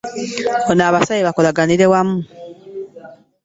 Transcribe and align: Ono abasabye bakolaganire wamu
Ono 0.71 0.83
abasabye 0.89 1.23
bakolaganire 1.27 1.85
wamu 1.93 2.19